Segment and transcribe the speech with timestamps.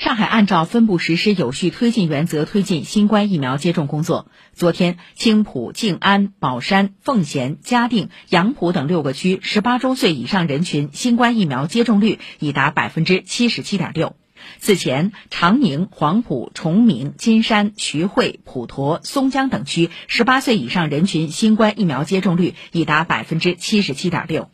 [0.00, 4.28] 上海按照分步实施有序推进原则推进新冠疫苗接种工作。
[4.54, 14.16] 昨天青浦静安宝山奉贤嘉定杨浦等六个区十八周岁以上人群新冠疫苗接种率已达百分之七十七点六。
[14.58, 24.50] 此前长宁黄埔崇明金山徐汇普陀松江等区十八岁以上人群新冠疫苗接种率已达百分之七十七点六。